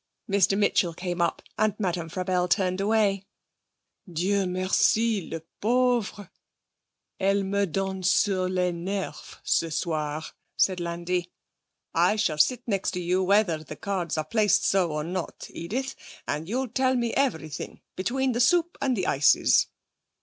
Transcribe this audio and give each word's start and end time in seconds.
Mr 0.27 0.57
Mitchell 0.57 0.95
came 0.95 1.21
up, 1.21 1.43
and 1.59 1.75
Madame 1.79 2.09
Frabelle 2.09 2.47
turned 2.49 2.81
away. 2.81 3.27
'Dieu 4.11 4.47
merci! 4.47 5.29
La 5.29 5.37
pauvre! 5.61 6.31
Elle 7.19 7.43
me 7.43 7.67
donne 7.67 8.01
sur 8.01 8.49
les 8.49 8.71
nerfs 8.73 9.37
ce 9.43 9.69
soir,' 9.69 10.33
said 10.57 10.79
Landi. 10.79 11.31
'I 11.93 12.15
shall 12.15 12.39
sit 12.39 12.67
next 12.67 12.89
to 12.95 12.99
you 12.99 13.21
whether 13.23 13.63
the 13.63 13.75
cards 13.75 14.17
are 14.17 14.25
placed 14.25 14.65
so 14.65 14.91
or 14.91 15.03
not, 15.03 15.45
Edith, 15.51 15.95
and 16.27 16.49
you'll 16.49 16.69
tell 16.69 16.95
me 16.95 17.13
everything 17.13 17.81
between 17.95 18.31
the 18.31 18.39
soup 18.41 18.79
and 18.81 18.97
the 18.97 19.05
ices.' 19.05 19.67